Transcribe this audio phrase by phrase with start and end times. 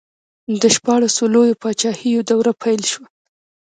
[0.61, 3.05] د شپاړسو لویو پاچاهیو دوره پیل شوه.